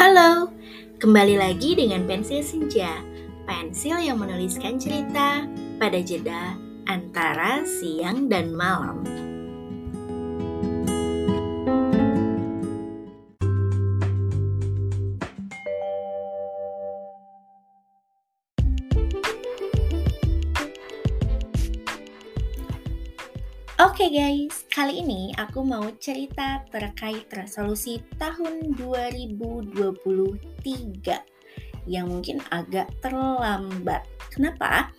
Halo, 0.00 0.48
kembali 0.96 1.36
lagi 1.36 1.76
dengan 1.76 2.08
pensil 2.08 2.40
senja, 2.40 3.04
pensil 3.44 4.00
yang 4.00 4.16
menuliskan 4.16 4.80
cerita 4.80 5.44
pada 5.76 6.00
jeda 6.00 6.56
antara 6.88 7.68
siang 7.68 8.24
dan 8.24 8.48
malam. 8.56 9.04
Guys, 24.10 24.66
kali 24.74 25.06
ini 25.06 25.30
aku 25.38 25.62
mau 25.62 25.86
cerita 26.02 26.66
terkait 26.74 27.30
resolusi 27.30 28.02
tahun 28.18 28.74
2023 28.74 29.86
yang 31.86 32.10
mungkin 32.10 32.42
agak 32.50 32.90
terlambat. 32.98 34.02
Kenapa? 34.34 34.90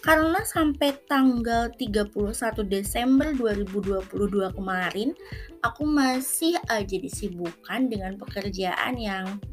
Karena 0.00 0.40
sampai 0.48 0.96
tanggal 1.04 1.76
31 1.76 2.64
Desember 2.64 3.36
2022 3.36 4.56
kemarin 4.56 5.12
aku 5.60 5.84
masih 5.84 6.56
aja 6.72 6.96
disibukkan 6.96 7.92
dengan 7.92 8.16
pekerjaan 8.16 8.96
yang 8.96 9.44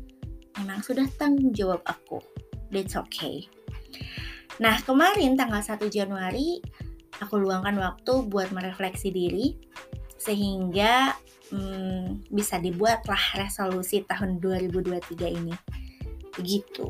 memang 0.56 0.80
sudah 0.88 1.04
tanggung 1.20 1.52
jawab 1.52 1.84
aku. 1.84 2.24
That's 2.72 2.96
okay. 2.96 3.52
Nah, 4.64 4.80
kemarin 4.88 5.36
tanggal 5.36 5.60
1 5.60 5.92
Januari 5.92 6.64
aku 7.22 7.38
luangkan 7.38 7.78
waktu 7.78 8.14
buat 8.28 8.50
merefleksi 8.50 9.14
diri 9.14 9.56
sehingga 10.18 11.14
hmm, 11.54 12.30
bisa 12.34 12.58
dibuatlah 12.58 13.38
resolusi 13.38 14.04
tahun 14.06 14.42
2023 14.42 15.38
ini. 15.38 15.54
Begitu. 16.38 16.90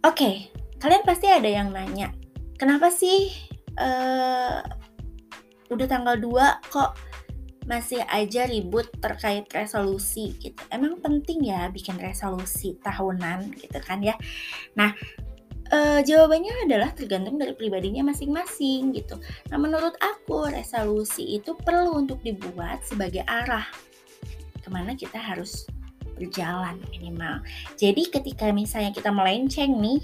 Oke, 0.00 0.16
okay, 0.16 0.34
kalian 0.80 1.04
pasti 1.04 1.28
ada 1.28 1.44
yang 1.44 1.76
nanya, 1.76 2.08
kenapa 2.56 2.88
sih 2.88 3.28
uh, 3.76 4.64
udah 5.68 5.86
tanggal 5.86 6.16
2 6.16 6.72
kok 6.72 6.96
masih 7.68 8.02
aja 8.10 8.50
ribut 8.50 8.88
terkait 8.98 9.46
resolusi 9.54 10.34
gitu. 10.42 10.58
Emang 10.74 10.98
penting 10.98 11.52
ya 11.52 11.70
bikin 11.70 12.00
resolusi 12.02 12.74
tahunan 12.82 13.54
gitu 13.54 13.78
kan 13.78 14.02
ya. 14.02 14.18
Nah, 14.74 14.90
Uh, 15.70 16.02
jawabannya 16.02 16.66
adalah 16.66 16.90
tergantung 16.90 17.38
dari 17.38 17.54
pribadinya 17.54 18.10
masing-masing 18.10 18.90
gitu. 18.90 19.14
Nah, 19.54 19.58
menurut 19.58 19.94
aku 20.02 20.50
resolusi 20.50 21.38
itu 21.38 21.54
perlu 21.54 21.94
untuk 21.94 22.18
dibuat 22.26 22.82
sebagai 22.82 23.22
arah 23.22 23.70
ke 24.58 24.66
mana 24.66 24.98
kita 24.98 25.14
harus 25.14 25.70
berjalan 26.18 26.74
minimal. 26.90 27.40
Jadi 27.78 28.10
ketika 28.10 28.50
misalnya 28.50 28.90
kita 28.90 29.14
melenceng 29.14 29.78
nih 29.78 30.02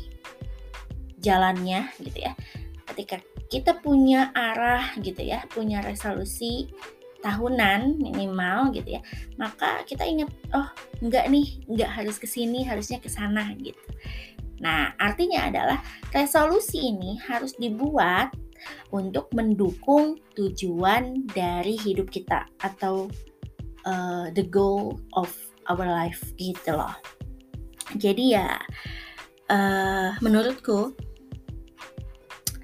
jalannya 1.18 1.90
gitu 1.98 2.18
ya, 2.30 2.32
ketika 2.94 3.18
kita 3.50 3.74
punya 3.82 4.30
arah 4.38 4.94
gitu 5.02 5.20
ya, 5.20 5.42
punya 5.50 5.82
resolusi 5.82 6.70
tahunan 7.26 7.98
minimal 7.98 8.70
gitu 8.70 8.96
ya, 8.96 9.02
maka 9.34 9.82
kita 9.82 10.06
ingat 10.06 10.30
oh 10.54 10.70
enggak 11.02 11.26
nih, 11.26 11.58
enggak 11.66 11.90
harus 11.90 12.22
ke 12.22 12.30
sini, 12.30 12.62
harusnya 12.62 13.02
ke 13.02 13.10
sana 13.10 13.50
gitu. 13.58 13.82
Nah, 14.60 14.96
artinya 14.96 15.48
adalah 15.48 15.78
resolusi 16.12 16.92
ini 16.92 17.20
harus 17.20 17.52
dibuat 17.60 18.32
untuk 18.90 19.28
mendukung 19.36 20.16
tujuan 20.32 21.28
dari 21.30 21.76
hidup 21.76 22.08
kita 22.08 22.48
atau 22.64 23.08
uh, 23.84 24.32
the 24.32 24.44
goal 24.48 24.96
of 25.14 25.28
our 25.68 25.84
life 25.84 26.22
gitu 26.40 26.74
loh. 26.74 26.94
Jadi 27.96 28.34
ya 28.34 28.58
uh, 29.52 30.10
menurutku 30.24 30.96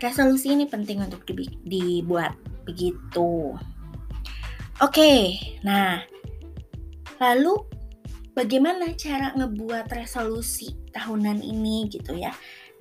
resolusi 0.03 0.51
ini 0.51 0.67
penting 0.67 0.99
untuk 1.05 1.23
dibuat 1.63 2.35
begitu. 2.67 3.55
Oke, 4.83 4.99
okay, 4.99 5.21
nah 5.63 6.03
lalu 7.23 7.55
bagaimana 8.33 8.93
cara 8.97 9.33
ngebuat 9.37 9.93
resolusi 9.93 10.77
tahunan 10.93 11.41
ini 11.41 11.89
gitu 11.89 12.17
ya. 12.17 12.33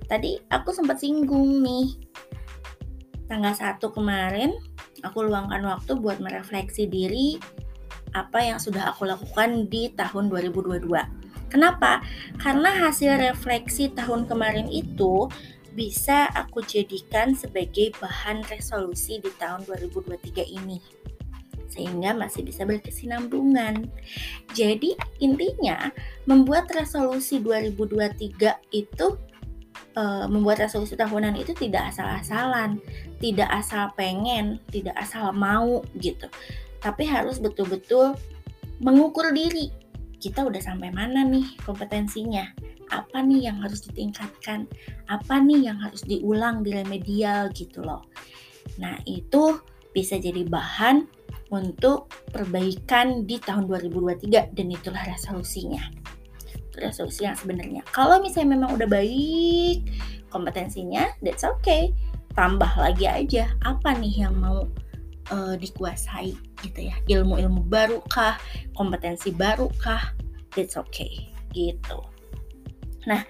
Tadi 0.08 0.40
aku 0.50 0.74
sempat 0.74 1.00
singgung 1.00 1.62
nih. 1.62 1.96
Tanggal 3.30 3.54
1 3.56 3.80
kemarin 3.96 4.52
aku 5.00 5.24
luangkan 5.24 5.64
waktu 5.64 5.96
buat 5.96 6.20
merefleksi 6.20 6.84
diri 6.84 7.40
apa 8.12 8.44
yang 8.44 8.60
sudah 8.60 8.92
aku 8.92 9.08
lakukan 9.08 9.72
di 9.72 9.88
tahun 9.96 10.28
2022. 10.28 10.84
Kenapa? 11.48 12.04
Karena 12.40 12.72
hasil 12.72 13.16
refleksi 13.20 13.92
tahun 13.92 14.28
kemarin 14.28 14.68
itu 14.68 15.28
bisa 15.72 16.28
aku 16.36 16.60
jadikan 16.60 17.32
sebagai 17.32 17.96
bahan 17.96 18.44
resolusi 18.52 19.16
di 19.24 19.32
tahun 19.40 19.64
2023 19.64 20.44
ini 20.44 20.76
sehingga 21.72 22.12
masih 22.12 22.44
bisa 22.44 22.68
berkesinambungan. 22.68 23.88
Jadi 24.52 24.92
intinya 25.24 25.88
membuat 26.28 26.68
resolusi 26.76 27.40
2023 27.40 28.76
itu 28.76 29.06
uh, 29.96 30.26
membuat 30.28 30.68
resolusi 30.68 30.92
tahunan 30.92 31.40
itu 31.40 31.56
tidak 31.56 31.88
asal-asalan, 31.88 32.76
tidak 33.24 33.48
asal 33.48 33.88
pengen, 33.96 34.60
tidak 34.68 34.92
asal 35.00 35.32
mau 35.32 35.80
gitu. 35.96 36.28
Tapi 36.84 37.08
harus 37.08 37.40
betul-betul 37.40 38.12
mengukur 38.84 39.32
diri. 39.32 39.72
Kita 40.22 40.46
udah 40.46 40.60
sampai 40.62 40.94
mana 40.94 41.26
nih 41.26 41.58
kompetensinya? 41.66 42.46
Apa 42.92 43.24
nih 43.24 43.48
yang 43.50 43.64
harus 43.64 43.82
ditingkatkan? 43.88 44.68
Apa 45.08 45.40
nih 45.40 45.72
yang 45.72 45.80
harus 45.80 46.04
diulang 46.04 46.60
di 46.60 46.76
remedial 46.76 47.48
gitu 47.56 47.80
loh. 47.82 48.06
Nah, 48.78 48.94
itu 49.08 49.58
bisa 49.92 50.16
jadi 50.16 50.46
bahan 50.46 51.04
untuk 51.52 52.08
perbaikan 52.32 53.28
di 53.28 53.36
tahun 53.36 53.68
2023 53.68 54.56
dan 54.56 54.66
itulah 54.72 55.04
resolusinya. 55.04 55.84
Resolusi 56.80 57.28
yang 57.28 57.36
sebenarnya. 57.36 57.84
Kalau 57.92 58.24
misalnya 58.24 58.56
memang 58.56 58.80
udah 58.80 58.88
baik 58.88 59.84
kompetensinya, 60.32 61.12
that's 61.20 61.44
okay. 61.44 61.92
Tambah 62.32 62.72
lagi 62.80 63.04
aja 63.04 63.52
apa 63.60 63.92
nih 63.92 64.24
yang 64.24 64.40
mau 64.40 64.64
uh, 65.28 65.54
dikuasai 65.60 66.32
gitu 66.64 66.80
ya. 66.88 66.96
Ilmu-ilmu 67.04 67.68
baru 67.68 68.00
kah, 68.08 68.40
kompetensi 68.72 69.28
baru 69.28 69.68
kah, 69.76 70.16
that's 70.56 70.80
okay 70.80 71.28
gitu. 71.52 72.00
Nah, 73.04 73.20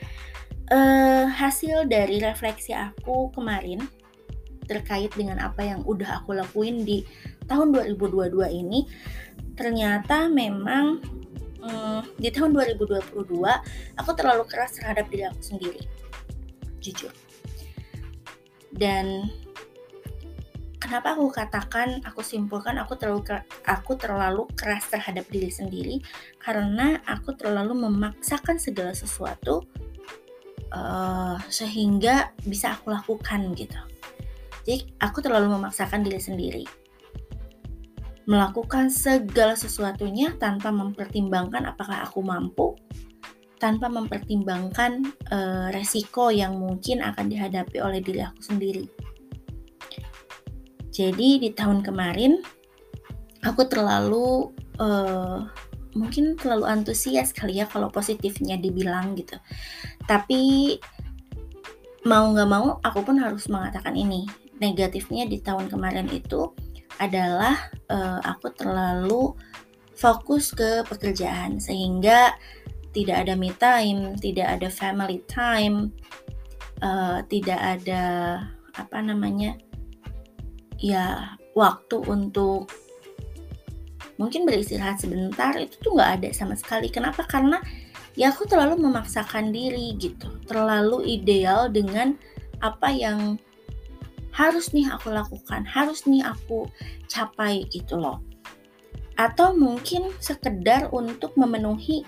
uh, 0.71 1.27
hasil 1.27 1.91
dari 1.91 2.23
refleksi 2.23 2.71
aku 2.71 3.35
kemarin 3.35 3.83
terkait 4.71 5.11
dengan 5.19 5.43
apa 5.43 5.67
yang 5.67 5.83
udah 5.83 6.23
aku 6.23 6.39
lakuin 6.39 6.87
di 6.87 7.03
tahun 7.47 7.75
2022 7.75 8.33
ini 8.51 8.87
ternyata 9.55 10.27
memang 10.33 10.99
hmm, 11.63 12.19
di 12.19 12.29
tahun 12.35 12.51
2022 12.57 13.15
aku 13.97 14.11
terlalu 14.19 14.45
keras 14.49 14.77
terhadap 14.77 15.07
diri 15.09 15.25
aku 15.29 15.43
sendiri. 15.43 15.83
Jujur. 16.83 17.13
Dan 18.73 19.31
kenapa 20.83 21.15
aku 21.15 21.31
katakan 21.31 22.03
aku 22.03 22.25
simpulkan 22.25 22.81
aku 22.81 22.99
terlalu 22.99 23.23
aku 23.69 23.95
terlalu 23.95 24.49
keras 24.59 24.91
terhadap 24.91 25.29
diri 25.31 25.53
sendiri? 25.53 25.97
Karena 26.43 26.99
aku 27.07 27.37
terlalu 27.39 27.87
memaksakan 27.87 28.59
segala 28.59 28.97
sesuatu 28.97 29.63
uh, 30.75 31.39
sehingga 31.47 32.35
bisa 32.43 32.75
aku 32.75 32.91
lakukan 32.91 33.53
gitu. 33.55 33.79
Jadi 34.63 34.95
aku 35.03 35.19
terlalu 35.23 35.59
memaksakan 35.59 36.07
diri 36.07 36.23
sendiri 36.23 36.82
melakukan 38.27 38.89
segala 38.89 39.59
sesuatunya 39.59 40.35
tanpa 40.39 40.71
mempertimbangkan 40.71 41.67
apakah 41.67 42.07
aku 42.07 42.23
mampu, 42.23 42.79
tanpa 43.59 43.91
mempertimbangkan 43.91 45.07
uh, 45.31 45.69
resiko 45.75 46.31
yang 46.31 46.59
mungkin 46.59 47.03
akan 47.03 47.31
dihadapi 47.31 47.79
oleh 47.83 48.03
diri 48.03 48.23
aku 48.23 48.41
sendiri. 48.43 48.87
Jadi 50.93 51.41
di 51.41 51.51
tahun 51.57 51.81
kemarin 51.81 52.45
aku 53.43 53.65
terlalu 53.67 54.53
uh, 54.77 55.49
mungkin 55.97 56.37
terlalu 56.37 56.69
antusias 56.69 57.33
kali 57.33 57.61
ya 57.61 57.67
kalau 57.67 57.89
positifnya 57.89 58.61
dibilang 58.61 59.17
gitu. 59.17 59.41
Tapi 60.05 60.77
mau 62.03 62.29
nggak 62.35 62.51
mau 62.51 62.83
aku 62.83 63.01
pun 63.07 63.17
harus 63.23 63.47
mengatakan 63.47 63.95
ini 63.95 64.27
negatifnya 64.63 65.27
di 65.27 65.43
tahun 65.43 65.67
kemarin 65.67 66.07
itu 66.15 66.55
adalah 67.03 67.59
uh, 67.91 68.23
aku 68.23 68.55
terlalu 68.55 69.35
fokus 69.99 70.55
ke 70.55 70.87
pekerjaan. 70.87 71.59
Sehingga 71.59 72.39
tidak 72.95 73.27
ada 73.27 73.35
me 73.35 73.51
time, 73.59 74.15
tidak 74.23 74.61
ada 74.61 74.69
family 74.71 75.19
time, 75.27 75.91
uh, 76.85 77.25
tidak 77.27 77.59
ada 77.59 78.05
apa 78.73 78.99
namanya 79.05 79.59
ya 80.81 81.37
waktu 81.53 82.01
untuk 82.09 82.73
mungkin 84.17 84.49
beristirahat 84.49 85.01
sebentar 85.01 85.57
itu 85.57 85.77
tuh 85.81 85.97
nggak 85.97 86.11
ada 86.21 86.29
sama 86.31 86.55
sekali. 86.55 86.93
Kenapa? 86.93 87.25
Karena 87.25 87.59
ya 88.13 88.31
aku 88.33 88.45
terlalu 88.45 88.79
memaksakan 88.83 89.51
diri 89.51 89.97
gitu. 89.97 90.29
Terlalu 90.45 91.09
ideal 91.09 91.73
dengan 91.73 92.15
apa 92.61 92.93
yang 92.93 93.41
harus 94.33 94.73
nih 94.73 94.89
aku 94.89 95.13
lakukan 95.13 95.63
harus 95.69 96.09
nih 96.09 96.25
aku 96.25 96.67
capai 97.07 97.69
gitu 97.69 98.01
loh. 98.01 98.25
Atau 99.21 99.53
mungkin 99.55 100.09
sekedar 100.19 100.89
untuk 100.91 101.37
memenuhi 101.37 102.03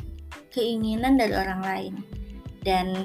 keinginan 0.49 1.21
dari 1.21 1.37
orang 1.37 1.61
lain. 1.61 1.95
Dan 2.65 3.05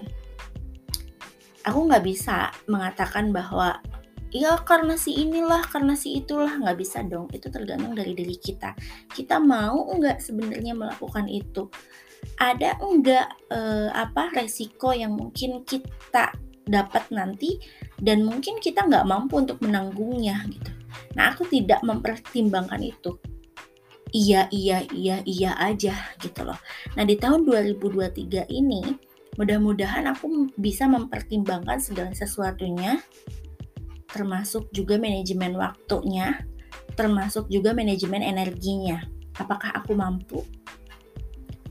aku 1.67 1.79
nggak 1.91 2.07
bisa 2.07 2.55
mengatakan 2.71 3.35
bahwa 3.35 3.83
ya 4.31 4.55
karena 4.63 4.95
si 4.95 5.19
inilah 5.19 5.67
karena 5.67 5.99
si 5.99 6.23
itulah. 6.23 6.55
Nggak 6.55 6.79
bisa 6.79 7.03
dong 7.03 7.27
itu 7.35 7.51
tergantung 7.51 7.91
dari 7.91 8.15
diri 8.15 8.39
kita. 8.39 8.71
Kita 9.11 9.43
mau 9.43 9.83
nggak 9.99 10.23
sebenarnya 10.23 10.71
melakukan 10.79 11.27
itu? 11.27 11.67
Ada 12.39 12.79
enggak 12.79 13.27
eh, 13.51 13.91
apa 13.91 14.31
resiko 14.31 14.95
yang 14.95 15.11
mungkin 15.11 15.67
kita 15.67 16.31
dapat 16.69 17.09
nanti 17.09 17.59
dan 17.99 18.23
mungkin 18.23 18.57
kita 18.63 18.87
nggak 18.87 19.07
mampu 19.07 19.39
untuk 19.39 19.59
menanggungnya 19.63 20.43
gitu 20.49 20.71
nah 21.13 21.35
aku 21.35 21.47
tidak 21.47 21.83
mempertimbangkan 21.85 22.79
itu 22.81 23.19
iya 24.15 24.49
iya 24.49 24.83
iya 24.89 25.21
iya 25.23 25.51
aja 25.59 25.95
gitu 26.17 26.47
loh 26.47 26.57
nah 26.97 27.05
di 27.05 27.19
tahun 27.19 27.45
2023 27.45 28.49
ini 28.49 29.09
Mudah-mudahan 29.39 30.03
aku 30.11 30.51
bisa 30.59 30.83
mempertimbangkan 30.91 31.79
segala 31.79 32.11
sesuatunya, 32.11 32.99
termasuk 34.11 34.67
juga 34.75 34.99
manajemen 34.99 35.55
waktunya, 35.55 36.43
termasuk 36.99 37.47
juga 37.47 37.71
manajemen 37.71 38.19
energinya. 38.19 38.99
Apakah 39.39 39.71
aku 39.79 39.95
mampu? 39.95 40.43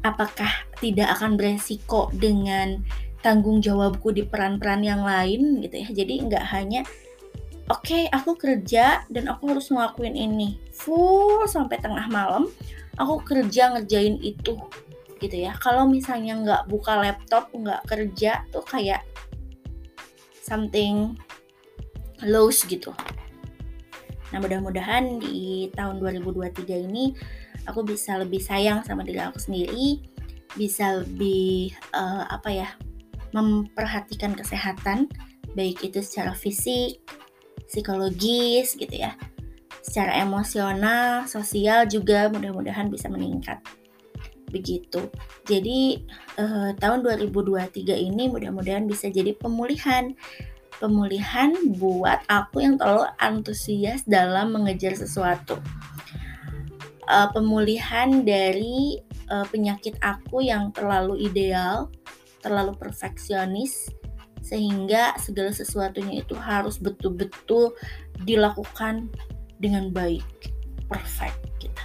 Apakah 0.01 0.49
tidak 0.81 1.13
akan 1.21 1.37
beresiko 1.37 2.09
dengan 2.17 2.81
tanggung 3.21 3.59
jawabku 3.59 4.15
di 4.15 4.23
peran-peran 4.23 4.83
yang 4.87 5.03
lain 5.03 5.63
gitu 5.63 5.77
ya. 5.83 5.89
Jadi 5.91 6.15
nggak 6.29 6.45
hanya 6.55 6.83
oke 7.69 7.85
okay, 7.85 8.09
aku 8.09 8.35
kerja 8.35 9.05
dan 9.13 9.29
aku 9.29 9.53
harus 9.53 9.69
ngelakuin 9.69 10.17
ini 10.17 10.57
full 10.73 11.45
sampai 11.45 11.77
tengah 11.77 12.09
malam 12.09 12.49
aku 12.97 13.21
kerja 13.23 13.77
ngerjain 13.77 14.17
itu 14.25 14.57
gitu 15.19 15.37
ya 15.37 15.53
kalau 15.61 15.85
misalnya 15.85 16.35
nggak 16.39 16.63
buka 16.71 16.97
laptop 16.97 17.53
nggak 17.53 17.85
kerja 17.85 18.47
tuh 18.49 18.65
kayak 18.65 19.05
something 20.41 21.19
loose 22.25 22.65
gitu 22.65 22.95
nah 24.33 24.41
mudah-mudahan 24.41 25.21
di 25.21 25.69
tahun 25.77 26.01
2023 26.01 26.89
ini 26.89 27.13
aku 27.69 27.85
bisa 27.85 28.17
lebih 28.17 28.41
sayang 28.41 28.81
sama 28.85 29.05
diri 29.05 29.21
aku 29.21 29.41
sendiri 29.41 30.01
bisa 30.57 31.05
lebih 31.05 31.77
uh, 31.93 32.25
apa 32.33 32.49
ya 32.49 32.69
memperhatikan 33.41 34.35
kesehatan 34.35 35.09
baik 35.57 35.81
itu 35.81 36.05
secara 36.05 36.37
fisik 36.37 37.01
psikologis 37.67 38.77
gitu 38.77 38.93
ya 38.93 39.17
secara 39.83 40.21
emosional 40.21 41.25
sosial 41.25 41.89
juga 41.89 42.29
mudah-mudahan 42.29 42.93
bisa 42.93 43.09
meningkat 43.09 43.57
begitu. 44.49 45.09
Jadi 45.45 46.05
uh, 46.41 46.73
tahun 46.77 47.05
2023 47.05 47.85
ini 47.97 48.33
mudah-mudahan 48.33 48.89
bisa 48.89 49.13
jadi 49.13 49.37
pemulihan 49.37 50.17
pemulihan 50.79 51.53
buat 51.77 52.23
aku 52.31 52.63
yang 52.63 52.79
terlalu 52.79 53.11
antusias 53.19 54.07
dalam 54.07 54.55
mengejar 54.55 54.95
sesuatu. 54.95 55.59
Uh, 57.09 57.29
pemulihan 57.33 58.23
dari 58.23 59.01
uh, 59.33 59.45
penyakit 59.49 59.97
aku 60.05 60.45
yang 60.45 60.71
terlalu 60.77 61.25
ideal, 61.25 61.89
terlalu 62.43 62.75
perfeksionis 62.77 63.91
sehingga 64.43 65.19
segala 65.19 65.51
sesuatunya 65.51 66.23
itu 66.23 66.35
harus 66.39 66.79
betul-betul 66.79 67.75
dilakukan 68.23 69.11
dengan 69.59 69.91
baik, 69.91 70.25
perfect 70.87 71.39
gitu. 71.59 71.83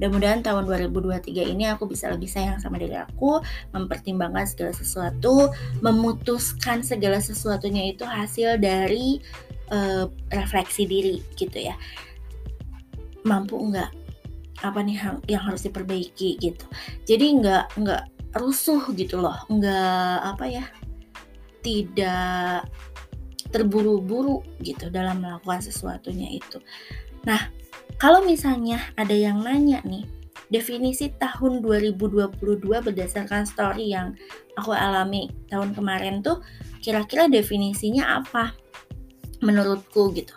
Mudah-mudahan 0.00 0.40
tahun 0.40 0.64
2023 0.66 1.52
ini 1.52 1.68
aku 1.68 1.84
bisa 1.84 2.08
lebih 2.08 2.26
sayang 2.26 2.56
sama 2.56 2.80
diri 2.80 2.96
aku, 2.96 3.44
mempertimbangkan 3.76 4.48
segala 4.48 4.72
sesuatu, 4.72 5.52
memutuskan 5.84 6.80
segala 6.80 7.20
sesuatunya 7.20 7.92
itu 7.92 8.02
hasil 8.08 8.56
dari 8.56 9.20
uh, 9.68 10.08
refleksi 10.32 10.88
diri 10.88 11.20
gitu 11.36 11.68
ya. 11.68 11.76
Mampu 13.28 13.60
enggak? 13.60 13.92
Apa 14.64 14.80
nih 14.80 14.96
yang, 15.28 15.42
harus 15.44 15.68
diperbaiki 15.68 16.40
gitu. 16.40 16.64
Jadi 17.04 17.36
enggak 17.36 17.68
enggak 17.76 18.08
rusuh 18.36 18.88
gitu 18.96 19.20
loh, 19.20 19.36
enggak 19.48 20.18
apa 20.24 20.44
ya? 20.48 20.64
Tidak 21.62 22.64
terburu-buru 23.52 24.40
gitu 24.64 24.88
dalam 24.88 25.20
melakukan 25.20 25.60
sesuatunya 25.60 26.40
itu. 26.40 26.58
Nah, 27.28 27.52
kalau 28.00 28.24
misalnya 28.24 28.80
ada 28.96 29.12
yang 29.12 29.44
nanya 29.44 29.84
nih, 29.84 30.08
definisi 30.48 31.12
tahun 31.16 31.64
2022 31.64 32.60
berdasarkan 32.60 33.44
story 33.48 33.92
yang 33.92 34.16
aku 34.56 34.72
alami 34.76 35.32
tahun 35.48 35.72
kemarin 35.72 36.20
tuh 36.20 36.44
kira-kira 36.84 37.28
definisinya 37.28 38.20
apa 38.20 38.52
menurutku 39.40 40.12
gitu. 40.16 40.34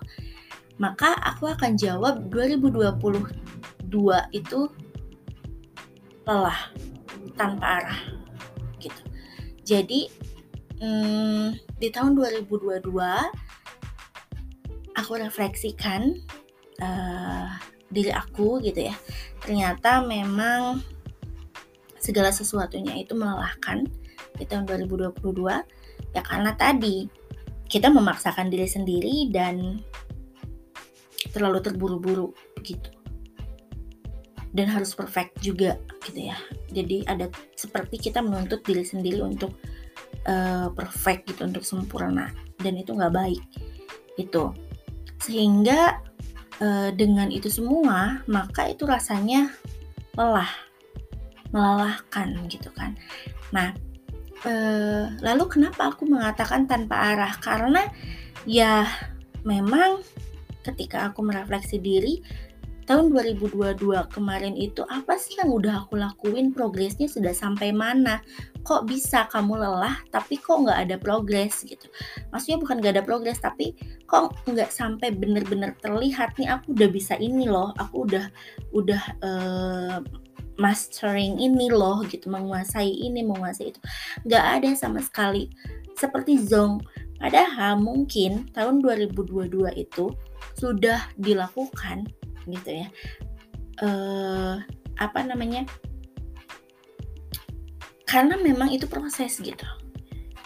Maka 0.79 1.15
aku 1.23 1.47
akan 1.51 1.79
jawab 1.79 2.27
2022 2.31 2.91
itu 4.35 4.59
lelah 6.27 6.59
tanpa 7.35 7.83
arah 7.83 8.01
gitu. 8.79 9.01
Jadi 9.63 10.07
hmm, 10.79 11.55
di 11.79 11.87
tahun 11.91 12.15
2022 12.15 12.81
aku 14.95 15.11
refleksikan 15.19 16.15
uh, 16.79 17.47
diri 17.91 18.11
aku 18.11 18.59
gitu 18.63 18.89
ya 18.89 18.95
ternyata 19.43 20.01
memang 20.01 20.81
segala 22.01 22.33
sesuatunya 22.33 22.97
itu 23.01 23.13
melelahkan 23.13 23.85
di 24.35 24.43
tahun 24.47 24.65
2022 24.67 25.21
ya 26.15 26.21
karena 26.23 26.51
tadi 26.55 27.07
kita 27.65 27.89
memaksakan 27.89 28.47
diri 28.51 28.67
sendiri 28.69 29.15
dan 29.33 29.81
terlalu 31.33 31.59
terburu-buru 31.59 32.31
begitu 32.55 32.94
dan 34.55 34.71
harus 34.71 34.95
perfect 34.95 35.35
juga 35.43 35.75
gitu 36.07 36.31
ya. 36.31 36.37
Jadi 36.71 37.03
ada 37.05 37.27
seperti 37.59 37.99
kita 37.99 38.23
menuntut 38.23 38.63
diri 38.63 38.87
sendiri 38.87 39.19
untuk 39.19 39.51
uh, 40.25 40.71
perfect 40.71 41.35
gitu 41.35 41.43
untuk 41.43 41.67
sempurna 41.67 42.31
dan 42.63 42.79
itu 42.79 42.95
nggak 42.95 43.13
baik 43.13 43.43
itu 44.15 44.51
sehingga 45.19 45.99
e, 46.59 46.91
dengan 46.95 47.27
itu 47.31 47.51
semua 47.51 48.23
maka 48.29 48.71
itu 48.71 48.87
rasanya 48.87 49.51
lelah 50.15 50.49
melelahkan 51.51 52.35
gitu 52.47 52.71
kan. 52.71 52.95
Nah 53.51 53.75
e, 54.43 54.53
lalu 55.19 55.43
kenapa 55.51 55.91
aku 55.91 56.07
mengatakan 56.07 56.67
tanpa 56.67 57.15
arah? 57.15 57.33
Karena 57.39 57.83
ya 58.47 58.87
memang 59.43 60.03
ketika 60.63 61.11
aku 61.11 61.21
merefleksi 61.21 61.77
diri 61.77 62.23
tahun 62.85 63.09
2022 63.13 63.81
kemarin 64.13 64.53
itu 64.53 64.85
apa 64.85 65.17
sih 65.17 65.37
yang 65.41 65.49
udah 65.49 65.85
aku 65.85 65.97
lakuin? 65.97 66.53
Progresnya 66.53 67.09
sudah 67.09 67.33
sampai 67.33 67.73
mana? 67.73 68.21
Kok 68.61 68.85
bisa 68.89 69.25
kamu 69.29 69.57
lelah 69.61 69.97
tapi 70.13 70.37
kok 70.37 70.61
nggak 70.65 70.79
ada 70.89 70.95
progres 71.01 71.65
gitu? 71.65 71.89
Maksudnya 72.29 72.61
bukan 72.61 72.81
nggak 72.81 72.93
ada 72.97 73.05
progres 73.05 73.41
tapi 73.41 73.73
kok 74.05 74.37
nggak 74.45 74.69
sampai 74.69 75.13
bener-bener 75.13 75.73
terlihat 75.81 76.37
nih 76.37 76.49
aku 76.53 76.77
udah 76.77 76.89
bisa 76.89 77.17
ini 77.17 77.49
loh 77.49 77.73
aku 77.81 78.05
udah 78.05 78.25
udah 78.73 79.03
uh, 79.25 79.97
mastering 80.55 81.35
ini 81.41 81.67
loh 81.67 82.05
gitu 82.07 82.31
menguasai 82.31 82.87
ini 82.89 83.25
menguasai 83.25 83.73
itu. 83.73 83.81
Nggak 84.23 84.45
ada 84.61 84.69
sama 84.77 85.01
sekali. 85.01 85.49
Seperti 85.97 86.39
zong. 86.43 86.85
Padahal 87.15 87.79
mungkin 87.79 88.51
tahun 88.51 88.83
2022 88.83 89.71
itu 89.79 90.11
sudah 90.59 91.09
dilakukan 91.15 92.05
gitu 92.49 92.85
ya. 92.85 92.87
Uh, 93.81 94.61
apa 94.99 95.19
namanya? 95.25 95.67
Karena 98.07 98.39
memang 98.39 98.71
itu 98.71 98.87
proses 98.87 99.35
gitu. 99.41 99.67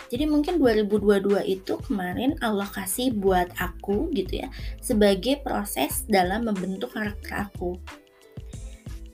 Jadi 0.09 0.25
mungkin 0.25 0.57
2022 0.57 1.37
itu 1.45 1.73
kemarin 1.85 2.33
Allah 2.41 2.65
kasih 2.65 3.13
buat 3.13 3.53
aku 3.61 4.09
gitu 4.17 4.41
ya 4.41 4.49
sebagai 4.81 5.37
proses 5.45 6.01
dalam 6.09 6.49
membentuk 6.49 6.97
karakter 6.97 7.45
aku. 7.45 7.77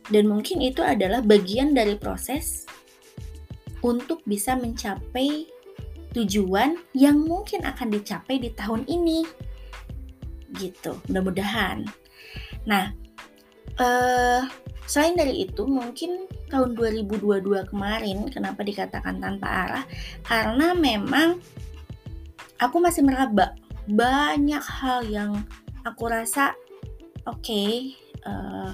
Dan 0.08 0.32
mungkin 0.32 0.64
itu 0.64 0.80
adalah 0.80 1.20
bagian 1.20 1.76
dari 1.76 2.00
proses 2.00 2.64
untuk 3.84 4.24
bisa 4.24 4.56
mencapai 4.56 5.52
tujuan 6.16 6.80
yang 6.96 7.28
mungkin 7.28 7.68
akan 7.68 7.92
dicapai 7.92 8.40
di 8.40 8.56
tahun 8.56 8.88
ini. 8.88 9.28
Gitu 10.56 10.96
mudah-mudahan 11.12 11.84
Nah, 12.66 12.90
uh, 13.78 14.42
selain 14.86 15.18
dari 15.18 15.46
itu 15.50 15.66
mungkin 15.66 16.30
tahun 16.50 16.78
2022 16.78 17.72
kemarin 17.72 18.30
kenapa 18.30 18.62
dikatakan 18.62 19.22
tanpa 19.22 19.48
arah? 19.48 19.84
Karena 20.26 20.74
memang 20.78 21.42
aku 22.62 22.78
masih 22.82 23.06
meraba. 23.06 23.54
Banyak 23.86 24.66
hal 24.66 25.06
yang 25.06 25.32
aku 25.86 26.10
rasa 26.10 26.58
oke 27.30 27.42
okay, 27.42 27.94
uh, 28.26 28.70
eh, 28.70 28.72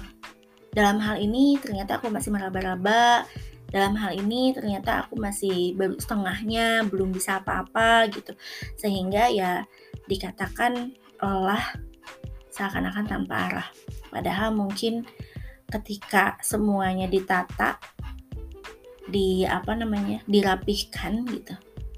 dalam 0.72 0.96
hal 1.04 1.20
ini 1.20 1.60
ternyata 1.60 2.00
aku 2.00 2.08
masih 2.08 2.32
meraba-raba. 2.32 3.28
Dalam 3.72 3.96
hal 3.96 4.12
ini 4.20 4.52
ternyata 4.52 5.08
aku 5.08 5.16
masih 5.16 5.72
baru 5.76 5.96
setengahnya 5.96 6.84
belum 6.88 7.12
bisa 7.12 7.40
apa-apa 7.40 8.08
gitu. 8.12 8.36
Sehingga 8.76 9.32
ya 9.32 9.64
dikatakan 10.08 10.92
lelah 11.20 11.91
seakan-akan 12.52 13.08
tanpa 13.08 13.34
arah. 13.48 13.68
Padahal 14.12 14.52
mungkin 14.52 15.08
ketika 15.72 16.36
semuanya 16.44 17.08
ditata 17.08 17.80
di 19.08 19.42
apa 19.48 19.74
namanya 19.74 20.22
dirapihkan 20.28 21.26
gitu 21.26 21.56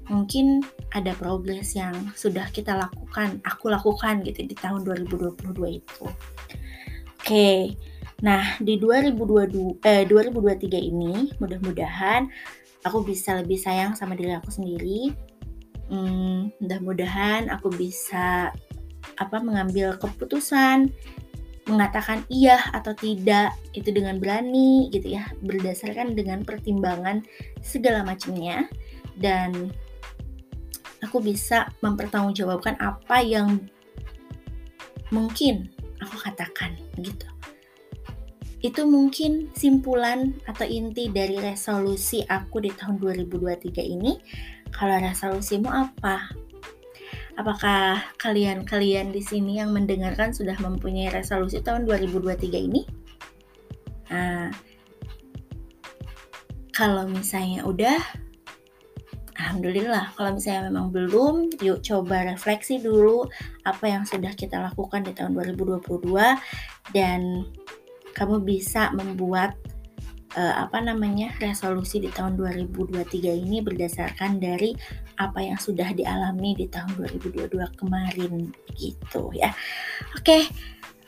mungkin 0.09 0.61
ada 0.93 1.17
progres 1.17 1.73
yang 1.73 2.13
sudah 2.13 2.45
kita 2.53 2.77
lakukan 2.77 3.41
aku 3.41 3.73
lakukan 3.73 4.21
gitu 4.21 4.45
di 4.45 4.55
tahun 4.57 4.85
2022 4.85 5.81
itu. 5.81 6.05
Oke 7.19 7.75
nah 8.23 8.55
di 8.63 8.79
2022 8.79 9.83
eh 9.83 10.07
2023 10.07 10.71
ini 10.79 11.35
mudah-mudahan 11.35 12.31
aku 12.87 13.03
bisa 13.03 13.35
lebih 13.43 13.59
sayang 13.59 13.97
sama 13.97 14.15
diri 14.15 14.31
aku 14.37 14.53
sendiri. 14.53 15.11
Hmm, 15.85 16.49
mudah-mudahan 16.61 17.49
aku 17.53 17.69
bisa 17.73 18.49
apa 19.17 19.39
mengambil 19.39 19.95
keputusan 19.95 20.91
mengatakan 21.65 22.21
iya 22.29 22.61
atau 22.77 22.93
tidak 22.93 23.57
itu 23.73 23.89
dengan 23.89 24.21
berani 24.21 24.89
gitu 24.93 25.17
ya. 25.17 25.25
Berdasarkan 25.41 26.13
dengan 26.13 26.45
pertimbangan 26.45 27.25
segala 27.65 28.05
macamnya. 28.05 28.69
Dan 29.17 29.73
aku 31.01 31.23
bisa 31.23 31.71
mempertanggungjawabkan 31.81 32.77
apa 32.77 33.17
yang 33.25 33.57
mungkin 35.09 35.73
aku 36.01 36.15
katakan 36.21 36.77
gitu. 37.01 37.25
Itu 38.61 38.89
mungkin 38.89 39.53
simpulan 39.53 40.33
atau 40.49 40.65
inti 40.65 41.09
dari 41.09 41.37
resolusi 41.37 42.25
aku 42.25 42.61
di 42.61 42.73
tahun 42.73 42.97
2023 42.97 43.77
ini. 43.81 44.17
Kalau 44.73 44.97
resolusimu 44.97 45.69
apa 45.69 46.33
Apakah 47.35 47.99
kalian-kalian 48.15 49.11
di 49.11 49.19
sini 49.19 49.59
yang 49.59 49.75
mendengarkan 49.75 50.31
sudah 50.31 50.55
mempunyai 50.63 51.11
resolusi 51.11 51.59
tahun 51.59 51.83
2023 51.83 52.67
ini? 52.71 52.87
Nah, 54.07 54.55
kalau 56.71 57.07
misalnya 57.11 57.67
udah, 57.67 57.99
Alhamdulillah. 59.35 60.15
Kalau 60.15 60.31
misalnya 60.31 60.71
memang 60.71 60.95
belum, 60.95 61.59
yuk 61.59 61.83
coba 61.83 62.23
refleksi 62.23 62.79
dulu 62.79 63.27
apa 63.67 63.83
yang 63.83 64.07
sudah 64.07 64.31
kita 64.31 64.63
lakukan 64.63 65.03
di 65.03 65.11
tahun 65.11 65.35
2022 65.35 65.85
dan 66.95 67.43
kamu 68.15 68.47
bisa 68.47 68.95
membuat 68.95 69.59
uh, 70.35 70.67
apa 70.67 70.83
namanya 70.83 71.31
resolusi 71.39 72.03
di 72.03 72.11
tahun 72.11 72.35
2023 72.37 73.09
ini 73.47 73.63
berdasarkan 73.63 74.37
dari 74.37 74.75
apa 75.15 75.39
yang 75.39 75.57
sudah 75.57 75.95
dialami 75.95 76.53
di 76.59 76.67
tahun 76.67 76.91
2022 76.99 77.79
kemarin 77.79 78.51
gitu 78.75 79.31
ya. 79.31 79.55
Oke, 80.19 80.45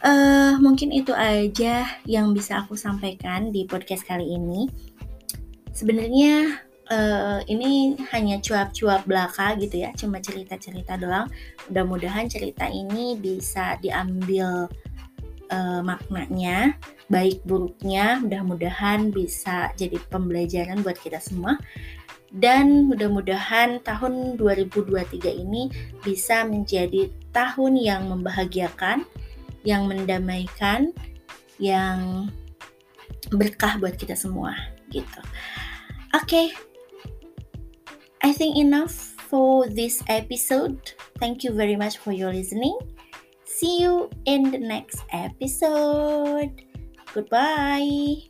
uh, 0.03 0.55
mungkin 0.63 0.95
itu 0.95 1.11
aja 1.11 1.85
yang 2.07 2.31
bisa 2.31 2.63
aku 2.63 2.79
sampaikan 2.79 3.51
di 3.51 3.67
podcast 3.67 4.07
kali 4.07 4.25
ini. 4.25 4.71
Sebenarnya 5.75 6.63
uh, 6.89 7.39
ini 7.45 7.93
hanya 8.15 8.41
cuap-cuap 8.41 9.05
belaka 9.05 9.53
gitu 9.59 9.83
ya, 9.85 9.93
cuma 9.93 10.17
cerita-cerita 10.23 10.97
doang. 10.97 11.29
Mudah-mudahan 11.69 12.31
cerita 12.31 12.65
ini 12.65 13.19
bisa 13.19 13.77
diambil 13.83 14.71
uh, 15.51 15.81
maknanya, 15.83 16.75
baik 17.07 17.43
buruknya, 17.47 18.19
mudah-mudahan 18.23 19.11
bisa 19.11 19.71
jadi 19.79 19.99
pembelajaran 20.11 20.83
buat 20.83 20.99
kita 20.99 21.19
semua 21.19 21.59
dan 22.31 22.91
mudah-mudahan 22.91 23.79
tahun 23.87 24.35
2023 24.35 25.31
ini 25.47 25.71
bisa 26.03 26.43
menjadi 26.43 27.07
tahun 27.31 27.79
yang 27.79 28.11
membahagiakan, 28.11 29.07
yang 29.63 29.87
mendamaikan, 29.87 30.91
yang 31.55 32.27
berkah 33.31 33.79
buat 33.79 33.95
kita 33.95 34.15
semua 34.15 34.55
gitu. 34.91 35.21
Oke. 36.15 36.27
Okay. 36.27 36.47
I 38.25 38.33
think 38.33 38.57
enough 38.57 39.15
for 39.29 39.69
this 39.69 40.03
episode. 40.09 40.79
Thank 41.21 41.45
you 41.45 41.53
very 41.53 41.77
much 41.77 42.01
for 42.01 42.11
your 42.11 42.33
listening. 42.33 42.75
See 43.57 43.81
you 43.81 44.11
in 44.25 44.51
the 44.51 44.59
next 44.59 45.01
episode. 45.11 46.61
Goodbye. 47.11 48.29